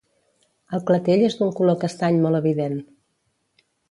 [0.77, 2.81] El clatell és d'un color castany molt evident.